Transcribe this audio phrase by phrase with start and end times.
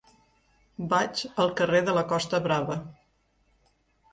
[0.93, 2.79] Vaig al carrer de la Costa Brava.